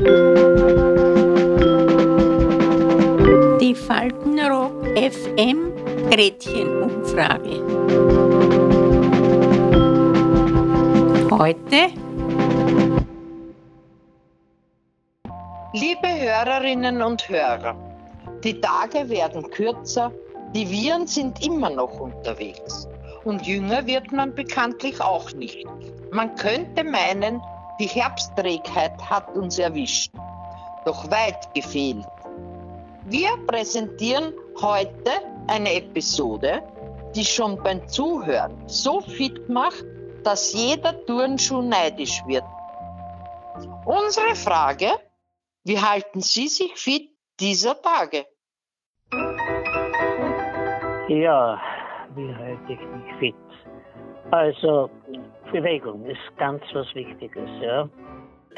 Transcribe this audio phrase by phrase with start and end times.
[0.00, 0.06] Die
[3.74, 5.74] Faltenrock FM
[6.10, 7.60] Gretchenumfrage.
[11.30, 11.90] Heute
[15.74, 17.76] Liebe Hörerinnen und Hörer,
[18.42, 20.10] die Tage werden kürzer,
[20.54, 22.88] die Viren sind immer noch unterwegs
[23.24, 25.66] und jünger wird man bekanntlich auch nicht.
[26.10, 27.42] Man könnte meinen,
[27.80, 30.12] die Herbstträgheit hat uns erwischt,
[30.84, 32.06] doch weit gefehlt.
[33.06, 35.12] Wir präsentieren heute
[35.48, 36.62] eine Episode,
[37.14, 39.84] die schon beim Zuhören so fit macht,
[40.22, 42.44] dass jeder Turnschuh neidisch wird.
[43.86, 44.90] Unsere Frage,
[45.64, 47.08] wie halten Sie sich fit
[47.40, 48.26] dieser Tage?
[51.08, 51.58] Ja,
[52.14, 53.69] wie halte ich mich fit?
[54.32, 54.88] Also,
[55.52, 57.88] Bewegung ist ganz was Wichtiges, ja.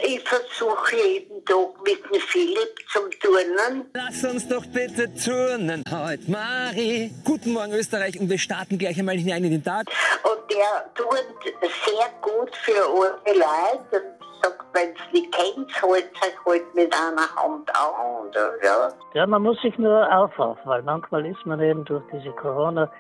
[0.03, 3.91] Ich versuche jeden Tag mit dem Philipp zum Turnen.
[3.95, 7.11] Lass uns doch bitte turnen heute, Mari.
[7.25, 8.19] Guten Morgen, Österreich.
[8.19, 9.87] Und wir starten gleich einmal hinein in den Tag.
[10.25, 14.05] Und der turnt sehr gut für alle Leute.
[14.19, 18.29] Und sagt, wenn es nicht kennt, holt sich halt mit einer Hand an.
[18.29, 18.89] Oder, ja.
[19.15, 22.91] Ja, man muss sich nur aufraffen, weil manchmal ist man eben durch diese Corona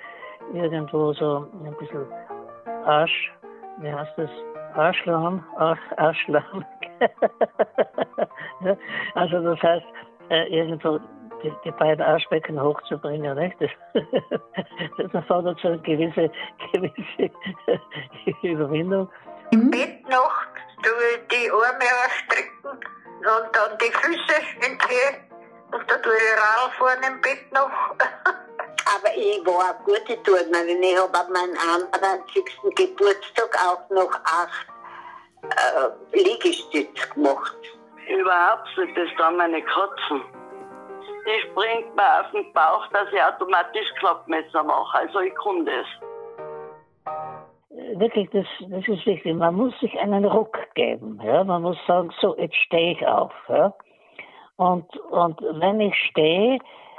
[0.53, 2.06] irgendwo so ein bisschen
[2.84, 3.33] Arsch,
[3.78, 4.30] wie heißt das?
[4.75, 6.64] Arschlamm, Arsch, Arschlamm.
[9.14, 9.86] also das heißt,
[10.30, 10.98] äh, irgendwo
[11.42, 13.56] die, die, beiden Arschbecken hochzubringen, nicht?
[13.60, 13.70] Das,
[14.98, 16.30] das erfordert so eine gewisse,
[16.72, 17.30] gewisse
[18.42, 19.08] Überwindung.
[19.50, 20.33] Im Bett noch
[21.30, 25.33] die Arme ausstrecken und dann die Füße entziehen
[25.72, 27.70] und da tue ich Radl vorne im Bett noch.
[29.03, 30.83] Aber ich war eine gute Turnerin.
[30.83, 32.45] Ich habe an meinem 91.
[32.77, 34.67] Geburtstag auch noch acht
[35.42, 37.56] äh, Liegestütze gemacht.
[38.09, 40.22] Überhaupt nicht, das sind meine Katzen.
[41.27, 44.98] Die springt mir auf den Bauch, dass ich automatisch Klappmesser mache.
[44.98, 45.87] Also ich kann das.
[47.98, 49.34] Wirklich, das, das ist wichtig.
[49.34, 51.21] Man muss sich einen Ruck geben.
[51.25, 51.43] Ja?
[51.43, 53.32] Man muss sagen, so, jetzt stehe ich auf.
[53.48, 53.75] Ja?
[54.56, 56.59] Und, und wenn ich stehe,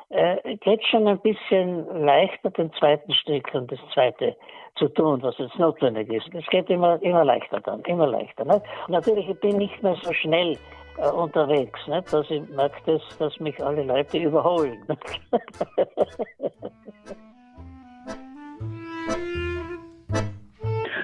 [0.10, 4.36] äh, geht schon ein bisschen leichter, den zweiten Strick und das zweite
[4.76, 6.28] zu tun, was jetzt notwendig ist.
[6.34, 8.46] Es geht immer, immer leichter dann, immer leichter.
[8.46, 10.58] Und natürlich, ich bin nicht mehr so schnell
[10.98, 12.12] äh, unterwegs, nicht?
[12.12, 14.86] dass ich merke, dass, dass mich alle Leute überholen.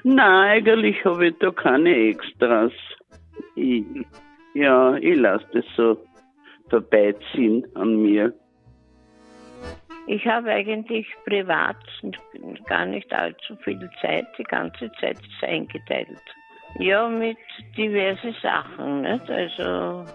[0.04, 2.72] Nein, eigentlich habe ich da keine Extras.
[3.56, 3.84] Ich,
[4.54, 5.98] ja, ich lasse das so
[6.70, 8.34] vorbeiziehen an mir.
[10.12, 11.78] Ich habe eigentlich privat
[12.66, 14.25] gar nicht allzu viel Zeit.
[14.40, 16.24] Die ganze Zeit ist eingeteilt.
[16.80, 17.38] Ja, mit
[17.78, 19.02] diversen Sachen.
[19.02, 19.30] Nicht?
[19.30, 20.06] Also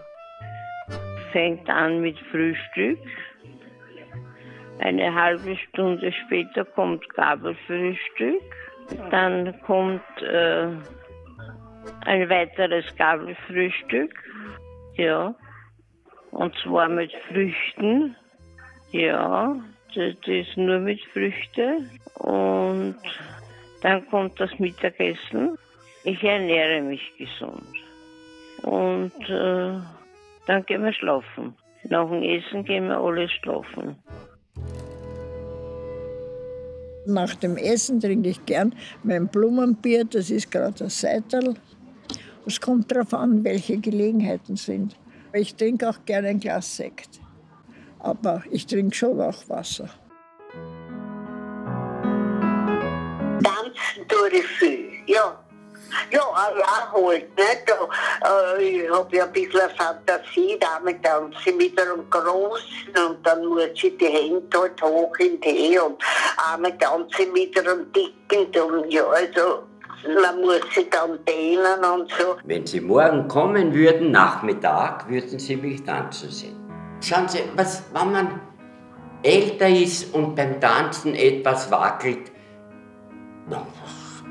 [1.31, 2.99] fängt an mit Frühstück.
[4.81, 8.43] Eine halbe Stunde später kommt Gabelfrühstück.
[9.12, 10.71] Dann kommt äh,
[12.04, 14.12] ein weiteres Gabelfrühstück.
[14.97, 15.37] Ja.
[16.33, 18.16] Und zwar mit Früchten.
[18.91, 19.56] Ja,
[19.94, 21.91] das ist nur mit Früchten.
[22.15, 22.97] Und
[23.82, 25.56] dann kommt das Mittagessen.
[26.05, 27.66] Ich ernähre mich gesund.
[28.62, 29.81] Und äh,
[30.47, 31.54] dann gehen wir schlafen.
[31.84, 33.97] Nach dem Essen gehen wir alle schlafen.
[37.06, 41.54] Nach dem Essen trinke ich gern mein Blumenbier, das ist gerade ein Seitel.
[42.47, 44.97] Es kommt darauf an, welche Gelegenheiten sind.
[45.34, 47.21] Ich trinke auch gerne ein Glas Sekt,
[48.04, 49.88] aber ich trinke schon auch Wasser.
[53.42, 55.41] Tanzen tue ich viel, ja.
[56.10, 56.20] Ja,
[56.59, 57.62] ja, halt, nicht?
[57.66, 63.25] Da, äh, ich habe ja ein bisschen Fantasie, damit tanze ich mit einem Großen und
[63.25, 66.03] dann muss ich die Hände halt hoch in die und
[66.53, 69.62] einmal tanze ich mit einem Dicken und ja, also
[70.21, 72.36] man muss sich dann dehnen und so.
[72.44, 76.64] Wenn Sie morgen kommen würden, Nachmittag, würden Sie mich tanzen sehen.
[77.04, 78.41] Schauen Sie, was, wenn man
[79.22, 82.33] älter ist und beim Tanzen etwas wackelt,
[83.47, 83.66] na,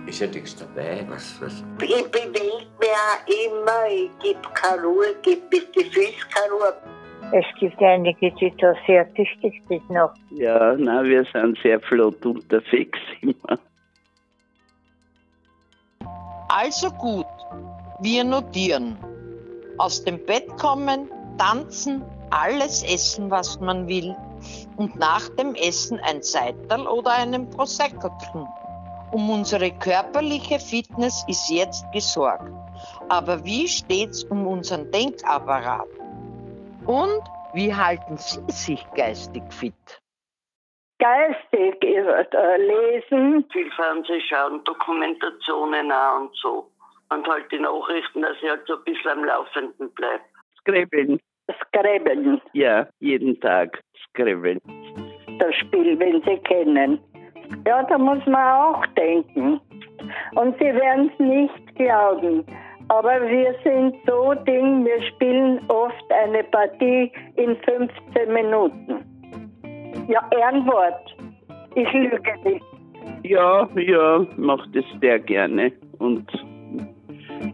[0.07, 1.05] ist ja nichts dabei.
[1.07, 1.63] Was, was?
[1.83, 2.39] Ich bewege
[2.79, 6.73] mich auch immer, ich gebe keine Ruhe, ich gebe bis die Füße keine Ruhe.
[7.31, 10.13] Es gibt einige, die da sehr tüchtig sind noch.
[10.31, 13.59] Ja, na, wir sind sehr flott unterwegs immer.
[16.49, 17.27] Also gut,
[18.01, 18.97] wir notieren.
[19.77, 22.03] Aus dem Bett kommen, tanzen,
[22.33, 24.15] alles essen, was man will
[24.77, 28.47] und nach dem Essen ein Seital oder einen Prosecco trinken.
[29.11, 32.51] Um unsere körperliche Fitness ist jetzt gesorgt.
[33.09, 35.87] Aber wie steht's um unseren Denkapparat?
[36.87, 37.21] Und
[37.53, 40.01] wie halten Sie sich geistig fit?
[40.97, 43.45] Geistig ist, äh, lesen.
[43.51, 46.71] Viel Fernseh schauen, Dokumentationen auch und so.
[47.09, 50.23] Und halt die Nachrichten, dass ich halt so ein bisschen am Laufenden bleibe.
[50.59, 51.19] Skribbeln.
[51.67, 54.59] Skribbeln, Ja, jeden Tag skribbeln.
[55.39, 56.99] das Spiel, wenn Sie kennen.
[57.67, 59.59] Ja, da muss man auch denken.
[60.35, 62.43] Und Sie werden es nicht glauben.
[62.89, 69.05] Aber wir sind so Ding, wir spielen oft eine Partie in 15 Minuten.
[70.07, 71.15] Ja, Ehrenwort.
[71.75, 72.63] Ich lüge nicht.
[73.23, 75.71] Ja, ja, macht es sehr gerne.
[75.99, 76.25] Und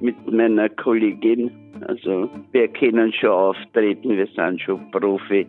[0.02, 1.52] mit meiner Kollegin,
[1.88, 5.48] also wir können schon auftreten, wir sind schon Profi.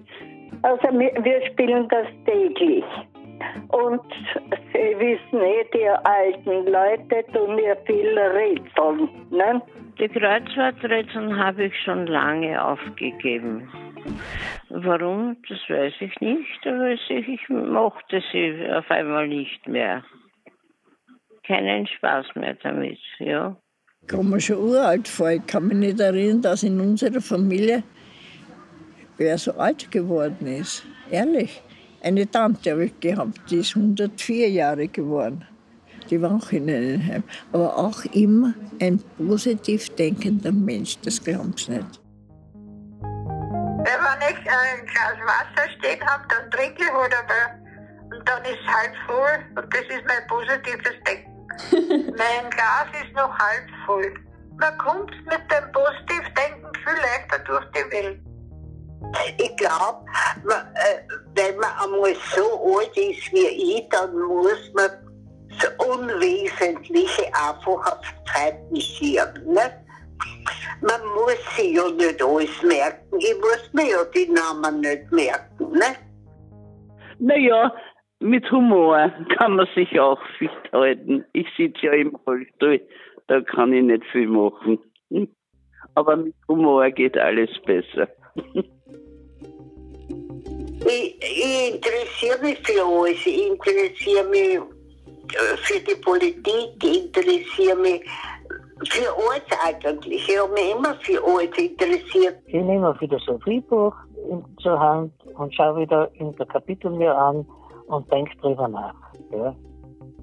[0.62, 2.84] Also wir spielen das täglich.
[3.68, 4.02] Und
[4.72, 9.08] Sie wissen eh, die alten Leute tun mir viel rätseln.
[9.30, 9.62] Ne?
[9.98, 13.68] Die Kreuzworträtsel habe ich schon lange aufgegeben.
[14.68, 20.04] Warum, das weiß ich nicht, aber ich ich mochte sie auf einmal nicht mehr.
[21.46, 23.56] Keinen Spaß mehr damit, ja.
[24.10, 25.30] Komme mir schon uralt vor.
[25.30, 27.84] Ich kann mich nicht erinnern, dass in unserer Familie
[29.18, 30.82] wer so alt geworden ist.
[31.10, 31.62] Ehrlich.
[32.02, 35.44] Eine Tante habe ich gehabt, die ist 104 Jahre geworden.
[36.08, 37.22] Die war auch in einem Heim.
[37.52, 42.00] Aber auch immer ein positiv denkender Mensch, das glauben Sie nicht.
[43.02, 48.18] Wenn ich ein Glas Wasser stehen habe, dann trinke ich halt einmal.
[48.18, 49.62] Und dann ist es halb voll.
[49.62, 51.29] Und das ist mein positives Denken.
[51.70, 54.14] mein Glas ist noch halb voll.
[54.58, 58.20] Man kommt mit dem Positivdenken viel leichter durch die Welt.
[59.38, 60.04] Ich glaube,
[60.46, 61.00] äh,
[61.34, 64.90] wenn man einmal so alt ist wie ich, dann muss man
[65.58, 68.00] das Unwesentliche einfach auf
[68.32, 69.54] Zeiten schieben.
[69.54, 69.72] Ne?
[70.82, 73.18] Man muss sich ja nicht alles merken.
[73.18, 75.72] Ich muss mir ja die Namen nicht merken.
[75.72, 75.96] Ne?
[77.18, 77.72] Naja,
[78.20, 81.24] mit Humor kann man sich auch fit halten.
[81.32, 82.80] Ich sitze ja im Rollstuhl,
[83.26, 84.78] da kann ich nicht viel machen.
[85.94, 88.08] Aber mit Humor geht alles besser.
[90.86, 93.26] Ich, ich interessiere mich für alles.
[93.26, 98.02] Ich interessiere mich äh, für die Politik, ich interessiere mich
[98.88, 100.28] für alles eigentlich.
[100.28, 102.36] Ich habe mich immer für alles interessiert.
[102.46, 103.94] Ich nehme ein Philosophiebuch
[104.30, 107.46] in, zur Hand und schaue wieder in der Kapitel mir an
[107.90, 108.94] und denke drüber nach.
[109.32, 109.54] Ja?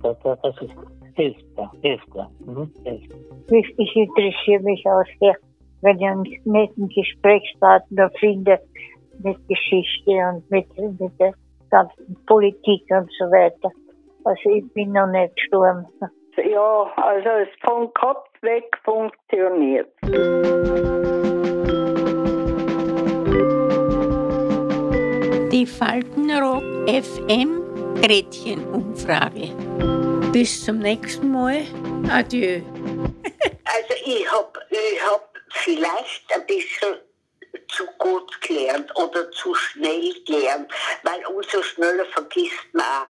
[0.02, 0.76] Das, das, das ist,
[1.16, 2.30] hilft da, hilft da.
[2.46, 3.12] Mhm, hilft.
[3.52, 5.36] Ich, ich interessiere mich auch sehr,
[5.82, 8.60] wenn ich einen netten Gesprächspartner finde
[9.24, 11.34] mit Geschichte und mit, mit der
[11.70, 13.72] ganzen Politik und so weiter.
[14.24, 15.86] Also ich bin noch nicht gestorben.
[16.38, 19.88] Ja, also es vom Kopf weg funktioniert.
[25.52, 27.57] Die Faltenrock FM
[28.02, 29.54] Gretchenumfrage.
[30.32, 31.66] Bis zum nächsten Mal.
[32.10, 32.62] Adieu.
[33.70, 36.96] Also ich habe ich hab vielleicht ein bisschen
[37.68, 40.72] zu gut gelernt oder zu schnell gelernt,
[41.04, 43.17] weil umso schneller vergisst man auch.